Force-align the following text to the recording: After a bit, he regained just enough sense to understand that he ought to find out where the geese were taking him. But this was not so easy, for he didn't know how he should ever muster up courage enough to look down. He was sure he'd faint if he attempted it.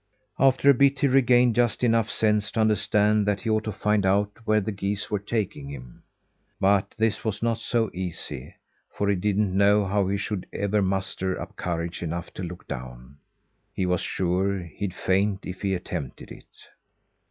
After 0.39 0.67
a 0.71 0.73
bit, 0.73 1.01
he 1.01 1.07
regained 1.07 1.53
just 1.53 1.83
enough 1.83 2.09
sense 2.09 2.49
to 2.53 2.59
understand 2.59 3.27
that 3.27 3.41
he 3.41 3.51
ought 3.51 3.65
to 3.65 3.71
find 3.71 4.03
out 4.03 4.31
where 4.45 4.59
the 4.59 4.71
geese 4.71 5.11
were 5.11 5.19
taking 5.19 5.69
him. 5.69 6.01
But 6.59 6.95
this 6.97 7.23
was 7.23 7.43
not 7.43 7.59
so 7.59 7.91
easy, 7.93 8.55
for 8.95 9.07
he 9.07 9.15
didn't 9.15 9.55
know 9.55 9.85
how 9.85 10.07
he 10.07 10.17
should 10.17 10.47
ever 10.51 10.81
muster 10.81 11.39
up 11.39 11.55
courage 11.55 12.01
enough 12.01 12.33
to 12.33 12.41
look 12.41 12.67
down. 12.67 13.17
He 13.75 13.85
was 13.85 14.01
sure 14.01 14.63
he'd 14.63 14.95
faint 14.95 15.41
if 15.45 15.61
he 15.61 15.75
attempted 15.75 16.31
it. 16.31 16.47